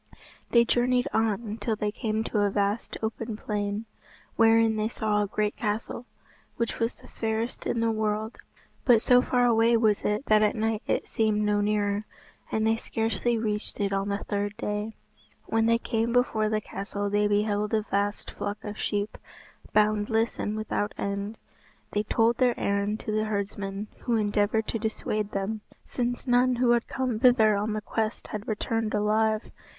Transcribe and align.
They 0.49 0.65
journeyed 0.65 1.07
on 1.13 1.59
till 1.61 1.75
they 1.75 1.91
came 1.91 2.23
to 2.23 2.39
a 2.39 2.49
vast 2.49 2.97
open 3.03 3.37
plain, 3.37 3.85
wherein 4.35 4.75
they 4.75 4.87
saw 4.87 5.21
a 5.21 5.27
great 5.27 5.55
castle, 5.55 6.07
which 6.57 6.79
was 6.79 6.95
the 6.95 7.07
fairest 7.07 7.67
in 7.67 7.81
the 7.81 7.91
world. 7.91 8.39
But 8.83 9.03
so 9.03 9.21
far 9.21 9.45
away 9.45 9.77
was 9.77 10.01
it 10.01 10.25
that 10.25 10.41
at 10.41 10.55
night 10.55 10.81
it 10.87 11.07
seemed 11.07 11.43
no 11.43 11.61
nearer, 11.61 12.05
and 12.51 12.65
they 12.65 12.77
scarcely 12.77 13.37
reached 13.37 13.79
it 13.79 13.93
on 13.93 14.09
the 14.09 14.23
third 14.23 14.57
day. 14.57 14.95
When 15.45 15.67
they 15.67 15.77
came 15.77 16.11
before 16.11 16.49
the 16.49 16.61
castle 16.61 17.07
they 17.11 17.27
beheld 17.27 17.71
a 17.75 17.83
vast 17.83 18.31
flock 18.31 18.57
of 18.63 18.79
sheep, 18.79 19.19
boundless 19.71 20.39
and 20.39 20.57
without 20.57 20.95
end. 20.97 21.37
They 21.91 22.01
told 22.01 22.37
their 22.37 22.59
errand 22.59 22.99
to 23.01 23.11
the 23.11 23.25
herdsman, 23.25 23.85
who 23.99 24.15
endeavoured 24.15 24.65
to 24.69 24.79
dissuade 24.79 25.29
them, 25.29 25.61
since 25.83 26.25
none 26.25 26.55
who 26.55 26.71
had 26.71 26.87
come 26.87 27.19
thither 27.19 27.55
on 27.55 27.73
that 27.73 27.85
quest 27.85 28.29
had 28.29 28.47
returned 28.47 28.95
alive. 28.95 29.51